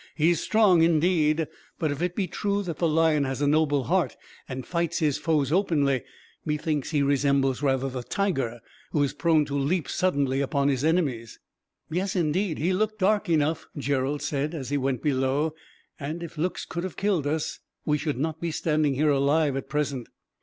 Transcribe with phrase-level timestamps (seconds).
[0.15, 1.47] He is strong, indeed;
[1.77, 4.17] but if it be true that the lion has a noble heart,
[4.49, 6.01] and fights his foes openly,
[6.43, 8.61] methinks he resembles rather the tiger,
[8.93, 11.37] who is prone to leap suddenly upon his enemies."
[11.91, 15.53] "Yes, indeed, he looked dark enough," Gerald said, "as he went below;
[15.99, 19.69] and if looks could have killed us, we should not be standing here alive, at
[19.69, 20.09] present."